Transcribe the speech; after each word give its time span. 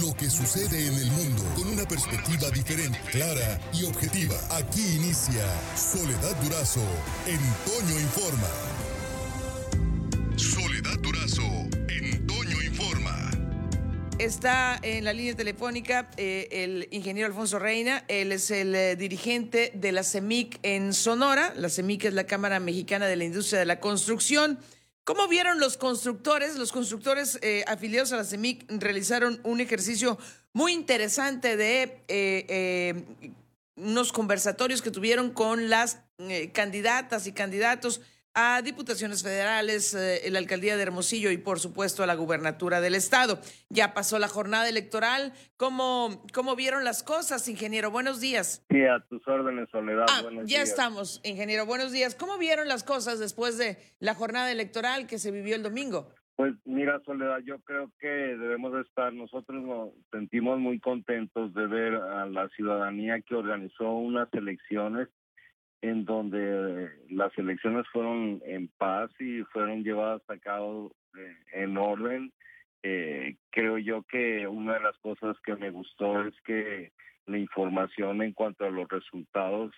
lo 0.00 0.14
que 0.14 0.30
sucede 0.30 0.86
en 0.86 0.94
el 0.94 1.10
mundo 1.10 1.42
con 1.54 1.68
una 1.68 1.84
perspectiva 1.84 2.48
diferente, 2.50 2.98
clara 3.10 3.60
y 3.74 3.84
objetiva. 3.84 4.34
Aquí 4.50 4.80
inicia 4.96 5.44
Soledad 5.76 6.34
Durazo 6.42 6.84
en 7.26 7.34
Informa. 8.00 8.48
Soledad 10.36 10.98
Durazo 11.00 11.42
en 11.88 12.24
Informa. 12.64 13.30
Está 14.18 14.78
en 14.82 15.04
la 15.04 15.12
línea 15.12 15.34
telefónica 15.34 16.08
eh, 16.16 16.48
el 16.50 16.88
ingeniero 16.90 17.26
Alfonso 17.26 17.58
Reina. 17.58 18.04
Él 18.08 18.32
es 18.32 18.50
el 18.50 18.74
eh, 18.74 18.96
dirigente 18.96 19.72
de 19.74 19.92
la 19.92 20.04
CEMIC 20.04 20.58
en 20.62 20.94
Sonora. 20.94 21.52
La 21.56 21.68
CEMIC 21.68 22.04
es 22.04 22.14
la 22.14 22.24
Cámara 22.24 22.60
Mexicana 22.60 23.06
de 23.06 23.16
la 23.16 23.24
Industria 23.24 23.58
de 23.58 23.66
la 23.66 23.80
Construcción. 23.80 24.58
¿Cómo 25.04 25.26
vieron 25.26 25.58
los 25.58 25.76
constructores? 25.76 26.56
Los 26.56 26.70
constructores 26.70 27.36
eh, 27.42 27.64
afiliados 27.66 28.12
a 28.12 28.16
la 28.16 28.24
CEMIC 28.24 28.66
realizaron 28.80 29.40
un 29.42 29.60
ejercicio 29.60 30.16
muy 30.52 30.72
interesante 30.72 31.56
de 31.56 32.04
eh, 32.06 32.46
eh, 32.48 33.32
unos 33.74 34.12
conversatorios 34.12 34.80
que 34.80 34.92
tuvieron 34.92 35.30
con 35.30 35.68
las 35.68 35.98
candidatas 36.52 37.26
y 37.26 37.32
candidatos 37.32 38.00
a 38.34 38.62
diputaciones 38.62 39.22
federales, 39.22 39.94
eh, 39.94 40.30
la 40.30 40.38
alcaldía 40.38 40.76
de 40.76 40.82
Hermosillo 40.82 41.30
y 41.30 41.38
por 41.38 41.60
supuesto 41.60 42.02
a 42.02 42.06
la 42.06 42.14
gubernatura 42.14 42.80
del 42.80 42.94
estado. 42.94 43.38
Ya 43.68 43.94
pasó 43.94 44.18
la 44.18 44.28
jornada 44.28 44.68
electoral. 44.68 45.32
¿Cómo, 45.56 46.24
cómo 46.32 46.56
vieron 46.56 46.84
las 46.84 47.02
cosas, 47.02 47.48
ingeniero? 47.48 47.90
Buenos 47.90 48.20
días. 48.20 48.64
Sí, 48.70 48.82
a 48.84 49.00
tus 49.00 49.26
órdenes, 49.28 49.68
Soledad. 49.70 50.06
Ah, 50.08 50.22
ya 50.44 50.62
estamos, 50.62 51.20
ingeniero. 51.24 51.66
Buenos 51.66 51.92
días. 51.92 52.14
¿Cómo 52.14 52.38
vieron 52.38 52.68
las 52.68 52.84
cosas 52.84 53.18
después 53.18 53.58
de 53.58 53.76
la 54.00 54.14
jornada 54.14 54.50
electoral 54.50 55.06
que 55.06 55.18
se 55.18 55.30
vivió 55.30 55.54
el 55.54 55.62
domingo? 55.62 56.08
Pues 56.36 56.54
mira, 56.64 57.00
Soledad, 57.04 57.40
yo 57.44 57.60
creo 57.60 57.90
que 58.00 58.08
debemos 58.08 58.74
estar, 58.84 59.12
nosotros 59.12 59.62
nos 59.62 59.90
sentimos 60.10 60.58
muy 60.58 60.80
contentos 60.80 61.52
de 61.52 61.66
ver 61.66 61.94
a 61.94 62.26
la 62.26 62.48
ciudadanía 62.48 63.20
que 63.20 63.34
organizó 63.34 63.92
unas 63.92 64.32
elecciones 64.32 65.08
en 65.82 66.04
donde 66.04 66.90
las 67.10 67.36
elecciones 67.36 67.86
fueron 67.92 68.40
en 68.46 68.68
paz 68.78 69.10
y 69.18 69.42
fueron 69.52 69.82
llevadas 69.82 70.22
a 70.28 70.38
cabo 70.38 70.92
eh, 71.18 71.36
en 71.52 71.76
orden. 71.76 72.32
Eh, 72.84 73.36
creo 73.50 73.78
yo 73.78 74.04
que 74.04 74.46
una 74.46 74.74
de 74.74 74.80
las 74.80 74.96
cosas 74.98 75.36
que 75.44 75.56
me 75.56 75.70
gustó 75.70 76.22
es 76.22 76.34
que 76.42 76.92
la 77.26 77.36
información 77.36 78.22
en 78.22 78.32
cuanto 78.32 78.64
a 78.64 78.70
los 78.70 78.88
resultados 78.88 79.72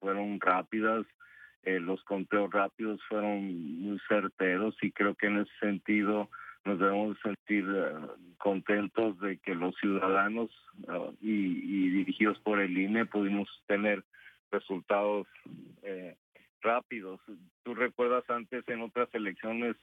fueron 0.00 0.40
rápidas, 0.40 1.06
eh, 1.62 1.78
los 1.78 2.02
conteos 2.04 2.50
rápidos 2.50 2.98
fueron 3.06 3.82
muy 3.82 4.00
certeros 4.08 4.74
y 4.80 4.90
creo 4.92 5.14
que 5.14 5.26
en 5.26 5.40
ese 5.40 5.52
sentido 5.60 6.30
nos 6.64 6.78
debemos 6.78 7.18
sentir 7.22 7.66
contentos 8.38 9.18
de 9.20 9.38
que 9.38 9.54
los 9.54 9.74
ciudadanos 9.76 10.50
y, 11.20 11.30
y, 11.30 11.90
dirigidos 11.90 12.38
por 12.40 12.60
el 12.60 12.76
INE 12.76 13.06
pudimos 13.06 13.48
tener 13.66 14.04
resultados 14.50 15.26
eh, 15.82 16.16
rápidos. 16.60 17.20
Tú 17.62 17.74
recuerdas 17.74 18.24
antes 18.28 18.66
en 18.68 18.82
otras 18.82 19.08
elecciones, 19.14 19.76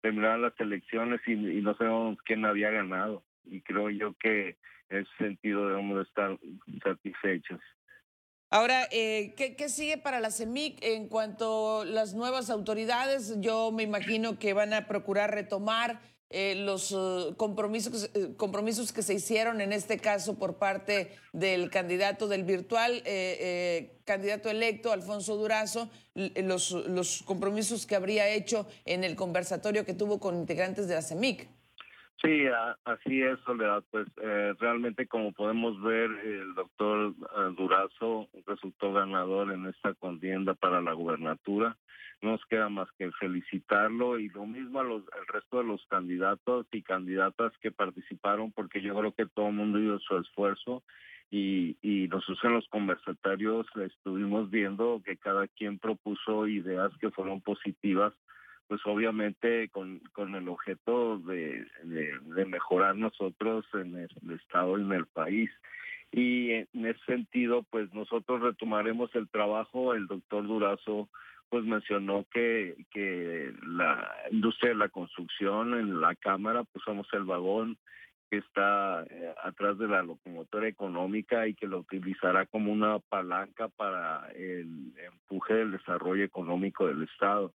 terminaban 0.00 0.42
las 0.42 0.58
elecciones 0.60 1.20
y, 1.26 1.32
y 1.32 1.60
no 1.60 1.74
sabemos 1.76 2.18
quién 2.24 2.44
había 2.44 2.70
ganado. 2.70 3.22
Y 3.44 3.60
creo 3.62 3.90
yo 3.90 4.14
que 4.14 4.56
en 4.90 4.98
ese 4.98 5.10
sentido 5.18 5.68
debemos 5.68 6.06
estar 6.06 6.38
satisfechos. 6.82 7.60
Ahora, 8.52 8.88
eh, 8.90 9.34
¿qué, 9.36 9.54
¿qué, 9.54 9.68
sigue 9.68 9.96
para 9.96 10.18
la 10.18 10.32
CEMIC 10.32 10.82
en 10.82 11.08
cuanto 11.08 11.82
a 11.82 11.84
las 11.84 12.14
nuevas 12.14 12.50
autoridades? 12.50 13.40
Yo 13.40 13.70
me 13.70 13.84
imagino 13.84 14.40
que 14.40 14.54
van 14.54 14.74
a 14.74 14.88
procurar 14.88 15.32
retomar 15.32 16.00
eh, 16.32 16.54
los 16.54 16.92
uh, 16.92 17.34
compromisos, 17.36 18.08
eh, 18.14 18.34
compromisos 18.36 18.92
que 18.92 19.02
se 19.02 19.14
hicieron 19.14 19.60
en 19.60 19.72
este 19.72 19.98
caso 19.98 20.38
por 20.38 20.58
parte 20.58 21.10
del 21.32 21.70
candidato 21.70 22.28
del 22.28 22.44
virtual, 22.44 23.02
eh, 23.04 23.98
candidato 24.04 24.48
electo, 24.48 24.92
Alfonso 24.92 25.36
Durazo, 25.36 25.90
los, 26.14 26.70
los 26.70 27.22
compromisos 27.24 27.84
que 27.84 27.96
habría 27.96 28.28
hecho 28.28 28.68
en 28.84 29.02
el 29.02 29.16
conversatorio 29.16 29.84
que 29.84 29.92
tuvo 29.92 30.20
con 30.20 30.36
integrantes 30.36 30.86
de 30.86 30.94
la 30.94 31.02
CEMIC. 31.02 31.48
Sí, 32.22 32.44
así 32.84 33.22
es, 33.22 33.38
Soledad. 33.40 33.82
Pues 33.90 34.06
realmente 34.58 35.06
como 35.06 35.32
podemos 35.32 35.80
ver, 35.82 36.10
el 36.10 36.54
doctor 36.54 37.14
Durazo 37.56 38.28
resultó 38.46 38.92
ganador 38.92 39.52
en 39.52 39.66
esta 39.66 39.94
contienda 39.94 40.54
para 40.54 40.80
la 40.80 40.92
gubernatura 40.92 41.76
no 42.22 42.32
nos 42.32 42.44
queda 42.46 42.68
más 42.68 42.88
que 42.98 43.10
felicitarlo 43.12 44.18
y 44.18 44.28
lo 44.28 44.46
mismo 44.46 44.80
a 44.80 44.84
los, 44.84 45.02
al 45.12 45.26
resto 45.26 45.58
de 45.58 45.64
los 45.64 45.84
candidatos 45.86 46.66
y 46.72 46.82
candidatas 46.82 47.52
que 47.60 47.70
participaron, 47.70 48.52
porque 48.52 48.82
yo 48.82 48.94
creo 48.98 49.12
que 49.12 49.26
todo 49.26 49.48
el 49.48 49.54
mundo 49.54 49.78
dio 49.78 49.98
su 50.00 50.18
esfuerzo 50.18 50.82
y, 51.30 51.76
y 51.80 52.08
nosotros 52.08 52.38
en 52.42 52.54
los 52.54 52.68
conversatorios 52.68 53.66
estuvimos 53.76 54.50
viendo 54.50 55.00
que 55.04 55.16
cada 55.16 55.46
quien 55.48 55.78
propuso 55.78 56.46
ideas 56.46 56.92
que 57.00 57.10
fueron 57.10 57.40
positivas, 57.40 58.12
pues 58.70 58.82
obviamente 58.84 59.68
con, 59.70 59.98
con 60.12 60.32
el 60.36 60.48
objeto 60.48 61.18
de, 61.18 61.66
de, 61.82 62.44
mejorar 62.44 62.94
nosotros 62.94 63.66
en 63.74 63.96
el, 63.96 64.30
Estado 64.30 64.76
en 64.76 64.92
el 64.92 65.06
país. 65.06 65.50
Y 66.12 66.52
en 66.52 66.68
ese 66.86 67.04
sentido, 67.04 67.64
pues 67.68 67.92
nosotros 67.92 68.42
retomaremos 68.42 69.12
el 69.16 69.28
trabajo, 69.28 69.92
el 69.92 70.06
doctor 70.06 70.46
Durazo 70.46 71.08
pues 71.48 71.64
mencionó 71.64 72.24
que, 72.32 72.76
que 72.92 73.52
la 73.66 74.08
industria 74.30 74.70
de 74.70 74.76
la 74.78 74.88
construcción 74.88 75.74
en 75.74 76.00
la 76.00 76.14
Cámara, 76.14 76.62
pues 76.62 76.84
somos 76.84 77.08
el 77.12 77.24
vagón 77.24 77.76
que 78.30 78.36
está 78.36 79.02
eh, 79.10 79.34
atrás 79.42 79.78
de 79.78 79.88
la 79.88 80.04
locomotora 80.04 80.68
económica 80.68 81.48
y 81.48 81.54
que 81.54 81.66
lo 81.66 81.80
utilizará 81.80 82.46
como 82.46 82.70
una 82.70 83.00
palanca 83.00 83.66
para 83.66 84.30
el 84.30 84.92
empuje 84.96 85.54
del 85.54 85.72
desarrollo 85.72 86.22
económico 86.22 86.86
del 86.86 87.02
Estado. 87.02 87.52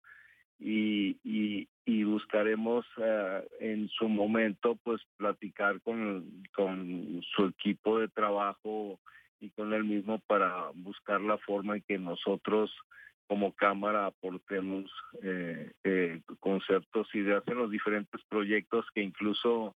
Y, 0.64 1.18
y, 1.24 1.68
buscaremos 2.04 2.86
uh, 2.98 3.44
en 3.60 3.90
su 3.90 4.08
momento 4.08 4.78
pues 4.84 5.02
platicar 5.18 5.82
con, 5.82 6.44
con 6.54 7.22
su 7.36 7.46
equipo 7.46 8.00
de 8.00 8.08
trabajo 8.10 9.00
y 9.40 9.50
con 9.50 9.74
él 9.74 9.84
mismo 9.84 10.20
para 10.20 10.70
buscar 10.76 11.20
la 11.22 11.38
forma 11.40 11.76
en 11.76 11.82
que 11.82 11.98
nosotros 11.98 12.72
como 13.32 13.54
Cámara 13.54 14.08
aportemos 14.08 14.92
eh, 15.24 15.72
eh, 15.86 16.22
conceptos, 16.42 17.08
ideas 17.16 17.42
en 17.48 17.60
los 17.60 17.72
diferentes 17.72 18.22
proyectos 18.28 18.86
que 18.94 19.02
incluso 19.02 19.78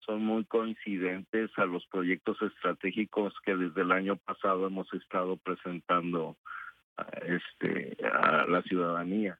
son 0.00 0.22
muy 0.22 0.44
coincidentes 0.44 1.50
a 1.56 1.64
los 1.64 1.86
proyectos 1.86 2.36
estratégicos 2.42 3.32
que 3.42 3.56
desde 3.56 3.80
el 3.80 3.92
año 3.92 4.16
pasado 4.16 4.66
hemos 4.66 4.92
estado 4.92 5.38
presentando 5.38 6.36
a, 6.98 7.06
este, 7.26 7.96
a 8.04 8.44
la 8.46 8.60
ciudadanía. 8.62 9.38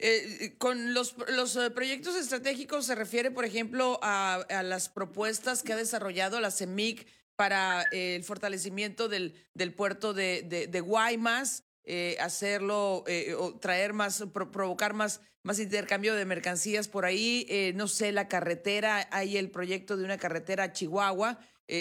Eh, 0.00 0.54
con 0.58 0.94
los, 0.94 1.16
los 1.28 1.58
proyectos 1.74 2.14
estratégicos 2.16 2.86
se 2.86 2.94
refiere, 2.94 3.30
por 3.30 3.44
ejemplo, 3.44 3.98
a, 4.02 4.34
a 4.34 4.62
las 4.62 4.88
propuestas 4.88 5.62
que 5.62 5.72
ha 5.72 5.76
desarrollado 5.76 6.40
la 6.40 6.50
CEMIC 6.50 7.06
para 7.38 7.84
eh, 7.92 8.16
el 8.16 8.24
fortalecimiento 8.24 9.08
del, 9.08 9.32
del 9.54 9.72
puerto 9.72 10.12
de, 10.12 10.42
de, 10.42 10.80
Guaymas, 10.80 11.62
eh, 11.84 12.16
hacerlo, 12.20 13.04
eh, 13.06 13.34
o 13.34 13.56
traer 13.60 13.92
más, 13.92 14.24
pro, 14.32 14.50
provocar 14.50 14.92
más, 14.92 15.20
más 15.44 15.60
intercambio 15.60 16.16
de 16.16 16.24
mercancías 16.24 16.88
por 16.88 17.04
ahí. 17.04 17.46
Eh, 17.48 17.74
no 17.76 17.86
sé, 17.86 18.10
la 18.10 18.26
carretera, 18.26 19.08
hay 19.12 19.36
el 19.36 19.52
proyecto 19.52 19.96
de 19.96 20.02
una 20.04 20.18
carretera 20.18 20.64
a 20.64 20.72
Chihuahua. 20.72 21.38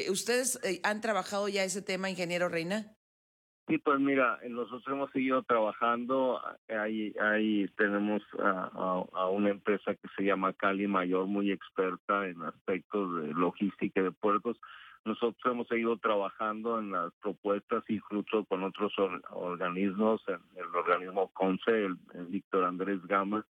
¿Ustedes 0.09 0.59
han 0.83 0.99
trabajado 0.99 1.47
ya 1.47 1.63
ese 1.63 1.81
tema, 1.81 2.09
ingeniero 2.09 2.49
Reina? 2.49 2.96
Sí, 3.67 3.77
pues 3.79 3.99
mira, 3.99 4.39
nosotros 4.47 4.83
hemos 4.87 5.11
seguido 5.11 5.43
trabajando. 5.43 6.41
Ahí, 6.69 7.13
ahí 7.19 7.67
tenemos 7.75 8.21
a, 8.39 8.71
a, 9.13 9.27
una 9.27 9.49
empresa 9.49 9.93
que 9.93 10.07
se 10.15 10.23
llama 10.23 10.53
Cali 10.53 10.87
Mayor, 10.87 11.25
muy 11.25 11.51
experta 11.51 12.27
en 12.27 12.41
aspectos 12.43 13.21
de 13.21 13.33
logística 13.33 14.01
de 14.01 14.11
puertos. 14.11 14.57
Nosotros 15.03 15.51
hemos 15.51 15.67
seguido 15.67 15.97
trabajando 15.97 16.79
en 16.79 16.93
las 16.93 17.11
propuestas, 17.21 17.83
incluso 17.89 18.45
con 18.45 18.63
otros 18.63 18.97
or 18.99 19.21
organismos, 19.31 20.21
el, 20.27 20.39
el 20.55 20.73
organismo 20.73 21.29
CONCE, 21.33 21.87
el, 21.87 21.97
el 22.13 22.25
Víctor 22.27 22.63
Andrés 22.63 23.05
Gama, 23.05 23.45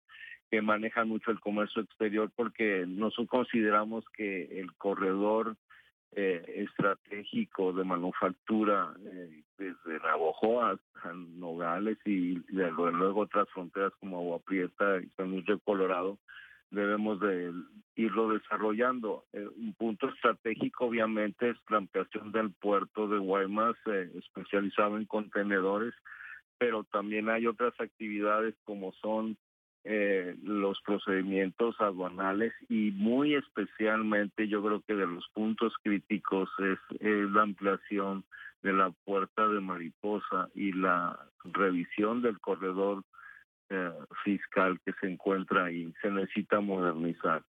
que 0.50 0.62
maneja 0.62 1.04
mucho 1.04 1.32
el 1.32 1.42
comercio 1.42 1.82
exterior 1.82 2.32
porque 2.34 2.86
nosotros 2.88 3.28
consideramos 3.28 4.06
que 4.16 4.62
el 4.62 4.74
corredor 4.76 5.58
eh, 6.16 6.44
estratégico 6.68 7.74
de 7.74 7.84
manufactura 7.84 8.94
eh, 9.06 9.44
desde 9.58 10.00
Navojoa 10.00 10.72
hasta 10.72 11.14
Nogales 11.14 11.98
y 12.06 12.42
luego 12.50 13.22
otras 13.22 13.50
fronteras 13.50 13.92
como 14.00 14.18
Agua 14.18 14.40
Prieta 14.40 15.02
y 15.02 15.10
San 15.18 15.32
Luis 15.32 15.46
de 15.46 15.60
Colorado, 15.60 16.18
debemos 16.72 17.20
de 17.20 17.54
irlo 17.96 18.30
desarrollando. 18.30 19.26
Eh, 19.34 19.48
un 19.58 19.74
punto 19.74 20.10
estratégico 20.10 20.86
obviamente 20.86 21.50
es 21.50 21.58
la 21.70 21.78
ampliación 21.78 22.32
del 22.32 22.52
puerto 22.52 23.08
de 23.08 23.18
Guaymas 23.18 23.76
eh, 23.86 24.12
especializado 24.16 24.98
en 24.98 25.06
contenedores, 25.06 25.94
pero 26.58 26.84
también 26.86 27.30
hay 27.30 27.48
otras 27.48 27.74
actividades 27.80 28.56
como 28.64 28.94
son 28.94 29.38
eh, 29.88 30.36
los 30.42 30.82
procedimientos 30.82 31.80
aduanales 31.80 32.54
y 32.70 32.90
muy 32.90 33.36
especialmente 33.36 34.48
yo 34.48 34.64
creo 34.64 34.82
que 34.82 34.96
de 34.96 35.06
los 35.06 35.30
puntos 35.30 35.76
críticos 35.84 36.50
es, 36.58 36.80
la 37.00 37.44
ampliación 37.44 38.24
de 38.64 38.74
la 38.74 38.90
puerta 39.06 39.48
de 39.48 39.60
mariposa 39.60 40.50
y 40.56 40.72
la 40.72 41.20
revisión 41.44 42.24
del 42.24 42.40
corredor 42.40 43.04
eh, 43.70 43.92
fiscal 44.24 44.80
que 44.84 44.94
se 45.00 45.08
encuentra 45.08 45.66
ahí. 45.66 45.94
Se 46.02 46.10
necesita 46.10 46.62
modernizar. 46.62 47.44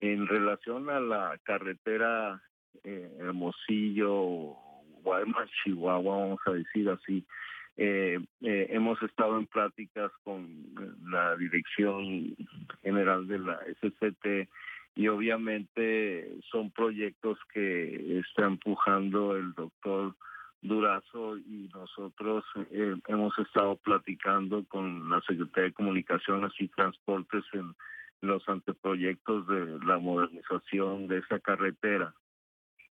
En 0.00 0.26
relación 0.26 0.88
a 0.88 1.00
la 1.00 1.38
carretera 1.42 2.42
eh, 2.82 3.14
Hermosillo, 3.18 4.56
Guaymas, 5.02 5.50
Chihuahua, 5.62 6.16
vamos 6.16 6.40
a 6.46 6.52
decir 6.52 6.88
así, 6.88 7.26
eh, 7.76 8.20
eh, 8.42 8.66
hemos 8.70 9.02
estado 9.02 9.36
en 9.36 9.46
pláticas 9.46 10.12
con 10.22 10.46
la 11.10 11.36
Dirección 11.36 12.36
General 12.82 13.26
de 13.26 13.38
la 13.40 13.58
SCT 13.80 14.48
y 14.94 15.08
obviamente 15.08 16.38
son 16.50 16.70
proyectos 16.70 17.38
que 17.52 18.20
está 18.20 18.44
empujando 18.46 19.36
el 19.36 19.52
doctor 19.54 20.14
Durazo 20.62 21.36
y 21.36 21.68
nosotros 21.74 22.44
eh, 22.70 22.94
hemos 23.08 23.36
estado 23.38 23.76
platicando 23.76 24.64
con 24.68 25.10
la 25.10 25.20
Secretaría 25.22 25.64
de 25.64 25.74
Comunicaciones 25.74 26.52
y 26.60 26.68
Transportes 26.68 27.44
en 27.52 27.74
los 28.20 28.48
anteproyectos 28.48 29.46
de 29.48 29.78
la 29.84 29.98
modernización 29.98 31.08
de 31.08 31.18
esa 31.18 31.40
carretera 31.40 32.14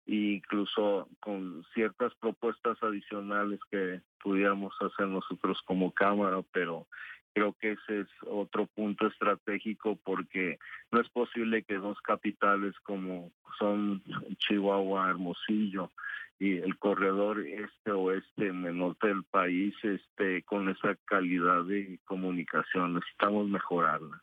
incluso 0.07 1.09
con 1.21 1.65
ciertas 1.75 2.15
propuestas 2.17 2.77
adicionales 2.83 3.61
que 3.71 4.01
pudiéramos 4.23 4.75
hacer 4.81 5.07
nosotros 5.07 5.61
como 5.65 5.93
Cámara, 5.93 6.43
pero 6.53 6.87
creo 7.35 7.55
que 7.55 7.73
ese 7.73 8.01
es 8.01 8.09
otro 8.27 8.67
punto 8.67 9.07
estratégico 9.07 9.99
porque 10.05 10.59
no 10.91 11.01
es 11.01 11.09
posible 11.09 11.63
que 11.63 11.75
dos 11.75 12.01
capitales 12.03 12.75
como 12.81 13.31
son 13.59 14.03
Chihuahua, 14.39 15.11
Hermosillo 15.11 15.91
y 16.39 16.59
el 16.59 16.77
corredor 16.79 17.41
este-oeste 17.41 18.49
en 18.49 18.67
el 18.67 18.79
norte 18.79 19.09
del 19.09 19.23
país 19.25 19.75
esté 19.83 20.43
con 20.43 20.69
esa 20.69 20.97
calidad 21.05 21.65
de 21.65 22.01
comunicación. 22.05 22.95
Necesitamos 22.95 23.49
mejorarla. 23.49 24.21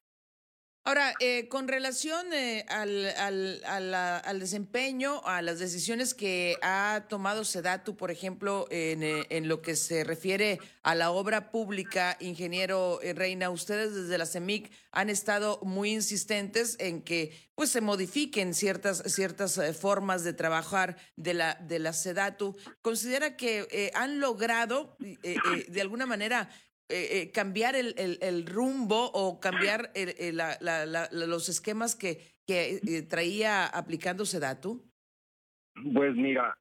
Ahora, 0.89 1.13
eh, 1.19 1.47
con 1.49 1.67
relación 1.67 2.33
eh, 2.33 2.65
al, 2.67 3.13
al, 3.63 4.39
desempeño, 4.39 5.21
a 5.23 5.43
las 5.43 5.59
decisiones 5.59 6.15
que 6.15 6.57
ha 6.63 7.05
tomado 7.07 7.45
Sedatu, 7.45 7.95
por 7.95 8.09
ejemplo, 8.09 8.65
en, 8.71 9.03
eh, 9.03 9.27
en, 9.29 9.47
lo 9.47 9.61
que 9.61 9.75
se 9.75 10.03
refiere 10.03 10.57
a 10.81 10.95
la 10.95 11.11
obra 11.11 11.51
pública, 11.51 12.17
ingeniero 12.19 12.99
Reina, 13.13 13.51
ustedes 13.51 13.93
desde 13.93 14.17
la 14.17 14.25
CEMIC 14.25 14.71
han 14.91 15.11
estado 15.11 15.59
muy 15.61 15.91
insistentes 15.91 16.75
en 16.79 17.03
que 17.03 17.37
pues 17.53 17.69
se 17.69 17.81
modifiquen 17.81 18.55
ciertas, 18.55 19.03
ciertas 19.05 19.61
formas 19.77 20.23
de 20.23 20.33
trabajar 20.33 20.97
de 21.15 21.35
la, 21.35 21.53
de 21.53 21.77
la 21.77 21.93
Sedatu. 21.93 22.57
¿Considera 22.81 23.37
que 23.37 23.91
han 23.93 24.19
logrado 24.19 24.97
de 24.97 25.81
alguna 25.81 26.07
manera 26.07 26.49
eh, 26.89 27.21
eh, 27.21 27.31
cambiar 27.31 27.75
el, 27.75 27.93
el, 27.97 28.45
rumbo 28.47 29.11
o 29.13 29.39
cambiar 29.39 29.91
los 31.11 31.49
esquemas 31.49 31.95
que, 31.95 32.19
que 32.47 32.79
eh, 32.83 33.03
traía 33.03 33.67
aplicándose 33.67 34.39
Datu? 34.39 34.83
Pues 35.93 36.15
mira, 36.15 36.57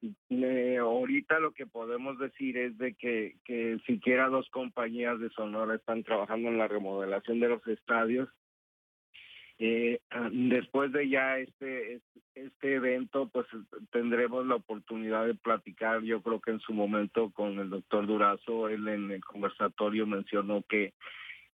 ahorita 0.79 1.39
lo 1.39 1.51
que 1.51 1.65
podemos 1.65 2.19
decir 2.19 2.57
es 2.57 2.77
de 2.77 2.93
que, 2.93 3.37
que 3.43 3.79
siquiera 3.85 4.29
dos 4.29 4.47
compañías 4.51 5.19
de 5.19 5.29
Sonora 5.31 5.75
están 5.75 6.03
trabajando 6.03 6.49
en 6.49 6.57
la 6.57 6.67
remodelación 6.67 7.39
de 7.39 7.49
los 7.49 7.67
estadios 7.67 8.29
eh, 9.59 9.99
después 10.31 10.91
de 10.93 11.09
ya 11.09 11.37
este, 11.37 11.99
este 12.33 12.75
evento, 12.75 13.27
pues 13.27 13.45
tendremos 13.91 14.45
la 14.45 14.55
oportunidad 14.55 15.25
de 15.25 15.35
platicar, 15.35 16.01
yo 16.01 16.21
creo 16.21 16.39
que 16.39 16.51
en 16.51 16.61
su 16.61 16.73
momento 16.73 17.29
con 17.31 17.59
el 17.59 17.69
doctor 17.69 18.07
Durazo, 18.07 18.69
él 18.69 18.87
en 18.87 19.11
el 19.11 19.23
conversatorio 19.23 20.07
mencionó 20.07 20.63
que 20.63 20.93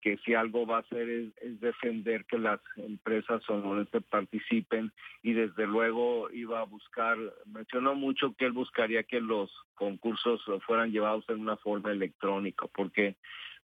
que 0.01 0.17
si 0.25 0.35
algo 0.35 0.67
va 0.67 0.79
a 0.79 0.81
hacer 0.81 1.09
es, 1.09 1.61
defender 1.61 2.25
que 2.25 2.37
las 2.37 2.61
empresas 2.77 3.41
sonorenses 3.45 4.03
participen 4.11 4.93
y 5.23 5.33
desde 5.33 5.65
luego 5.65 6.29
iba 6.33 6.59
a 6.59 6.65
buscar, 6.65 7.17
mencionó 7.47 7.95
mucho 7.95 8.35
que 8.37 8.47
él 8.47 8.53
buscaría 8.53 9.05
que 9.05 9.21
los 9.21 9.49
concursos 9.75 10.43
fueran 10.67 10.91
llevados 10.91 11.25
en 11.29 11.39
una 11.39 11.57
forma 11.57 11.93
electrónica, 11.93 12.67
porque 12.75 13.15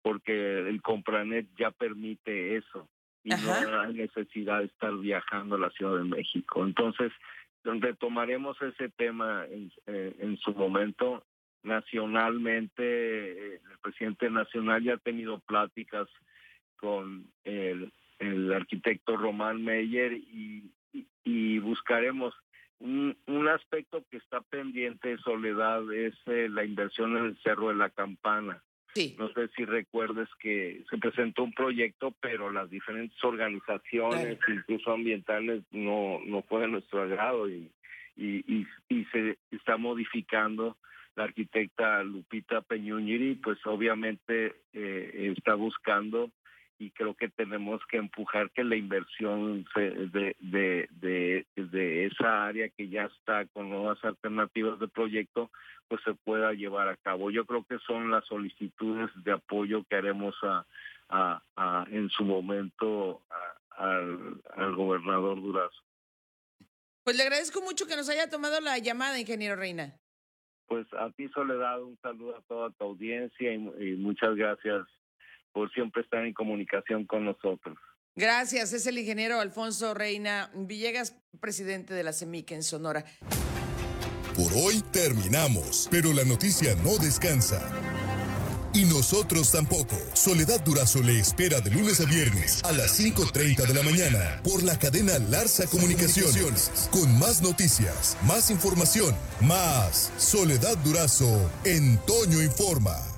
porque 0.02 0.60
el 0.60 0.82
Compranet 0.82 1.48
ya 1.58 1.72
permite 1.72 2.58
eso 2.58 2.90
y 3.25 3.31
no 3.31 3.81
hay 3.81 3.94
necesidad 3.94 4.60
de 4.60 4.66
estar 4.66 4.95
viajando 4.98 5.56
a 5.56 5.60
la 5.60 5.72
Ciudad 5.72 5.98
de 5.98 6.04
México. 6.04 6.63
Entonces, 6.63 7.12
retomaremos 7.63 8.62
ese 8.62 8.89
tema 8.89 9.45
en, 9.50 9.72
eh, 9.88 10.16
en 10.19 10.38
su 10.38 10.54
momento. 10.54 11.25
Nacionalmente, 11.63 12.83
eh, 12.83 13.62
el 13.72 13.80
presidente 13.81 14.30
nacional 14.30 14.83
ya 14.83 14.94
ha 14.94 14.98
tenido 14.98 15.39
pláticas 15.39 16.07
con 16.77 17.25
el, 17.44 17.92
el 18.19 18.54
arquitecto 18.54 19.18
Román 19.18 19.63
Meyer 19.63 20.13
y, 20.13 20.72
y, 21.24 21.57
buscaremos 21.57 22.36
un, 22.77 23.18
un, 23.25 23.48
aspecto 23.48 24.04
que 24.12 24.18
está 24.18 24.42
pendiente, 24.42 25.18
Soledad, 25.18 25.92
es 25.92 26.13
eh, 26.27 26.48
la 26.48 26.63
inversión 26.63 27.18
en 27.18 27.25
el 27.25 27.38
Cerro 27.42 27.69
de 27.69 27.75
la 27.75 27.89
Campana. 27.89 28.62
No 29.18 29.27
sé 29.33 29.50
si 29.56 29.65
recuerdes 29.65 30.30
que 30.39 30.83
se 30.89 30.97
presentó 30.97 31.44
un 31.44 31.53
proyecto, 31.53 32.13
pero 32.21 32.50
las 32.50 32.69
diferentes 32.69 33.21
organizaciones, 33.24 34.39
incluso 34.47 34.94
ambientales, 34.94 35.63
no, 35.71 36.21
no 36.25 36.42
fue 36.44 36.62
de 36.62 36.69
nuestro 36.69 37.01
agrado 37.01 37.50
y, 37.50 37.69
y, 38.15 38.65
y, 38.88 39.06
se 39.06 39.38
está 39.51 39.75
modificando. 39.77 40.77
La 41.18 41.25
arquitecta 41.25 42.03
Lupita 42.03 42.62
Peñuñiri, 42.62 43.36
pues 43.36 43.57
obviamente 43.65 44.56
eh, 44.74 45.33
está 45.38 45.56
buscando 45.56 46.30
y 46.77 46.92
creo 46.92 47.16
que 47.16 47.30
tenemos 47.30 47.81
que 47.89 47.98
empujar 47.98 48.51
que 48.51 48.63
la 48.63 48.75
inversión 48.75 49.66
de, 49.75 50.36
de, 50.39 50.88
de, 50.92 51.45
de, 51.56 52.06
esa 52.06 52.45
área 52.45 52.69
que 52.69 52.89
ya 52.89 53.06
está 53.06 53.45
con 53.48 53.69
nuevas 53.69 54.04
alternativas 54.04 54.80
de 54.80 54.88
proyecto, 54.88 55.51
pues 55.88 56.01
se 56.04 56.13
pueda 56.13 56.54
llevar 56.54 56.89
a 56.89 56.98
cabo. 56.98 57.31
Yo 57.31 57.45
creo 57.45 57.63
que 57.63 57.80
son 57.80 58.12
las 58.12 58.25
solicitudes 58.25 59.10
de 59.24 59.31
apoyo 59.31 59.83
que 59.86 59.95
haremos 59.95 60.36
a, 60.44 60.66
a, 61.10 61.86
en 61.92 62.10
su 62.10 62.25
momento 62.25 63.22
al, 63.69 64.42
al 64.56 64.75
gobernador 64.75 65.42
Durazo. 65.42 65.81
Pues 67.04 67.16
le 67.16 67.24
agradezco 67.24 67.62
mucho 67.62 67.86
que 67.86 67.95
nos 67.95 68.10
haya 68.10 68.30
tomado 68.30 68.60
la 68.60 68.77
llamada, 68.80 69.19
ingeniero 69.19 69.56
Reina. 69.56 69.94
Pues 70.67 70.88
a 70.94 71.12
ti, 71.12 71.29
Soledad, 71.29 71.82
un 71.84 71.98
saludo 72.01 72.36
a 72.36 72.41
toda 72.41 72.72
tu 72.72 72.84
audiencia 72.84 73.53
y 73.53 73.96
muchas 73.98 74.36
gracias 74.36 74.88
por 75.55 75.71
siempre 75.71 76.01
estar 76.01 76.25
en 76.25 76.33
comunicación 76.33 77.05
con 77.05 77.24
nosotros. 77.24 77.77
Gracias, 78.13 78.74
es 78.74 78.85
el 78.88 78.97
ingeniero 78.97 79.39
Alfonso 79.39 79.93
Reina 79.93 80.51
Villegas, 80.53 81.17
presidente 81.39 81.93
de 81.93 82.03
la 82.03 82.12
CEMIC 82.12 82.51
en 82.51 82.62
Sonora. 82.62 83.05
Por 84.35 84.51
hoy 84.53 84.81
terminamos, 84.91 85.88
pero 85.89 86.12
la 86.12 86.25
noticia 86.25 86.75
no 86.83 86.97
descansa. 86.97 87.62
Y 88.74 88.83
nosotros 88.83 89.50
tampoco. 89.53 89.95
Soledad 90.13 90.62
Durazo 90.65 91.01
le 91.01 91.17
espera 91.17 91.62
de 91.62 91.71
lunes 91.71 92.01
a 92.01 92.05
viernes 92.05 92.62
a 92.65 92.74
las 92.74 93.00
5.30 93.00 93.65
de 93.65 93.74
la 93.74 93.83
mañana 93.83 94.41
por 94.43 94.62
la 94.62 94.77
cadena 94.77 95.17
Larsa 95.29 95.67
Comunicaciones. 95.67 96.89
Con 96.91 97.17
más 97.17 97.41
noticias, 97.41 98.17
más 98.27 98.51
información, 98.51 99.15
más 99.39 100.12
Soledad 100.17 100.77
Durazo 100.79 101.50
en 101.63 101.97
Toño 102.05 102.43
Informa. 102.43 103.14